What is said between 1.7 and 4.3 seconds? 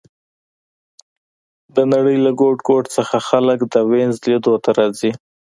د نړۍ له ګوټ ګوټ څخه خلک د وینز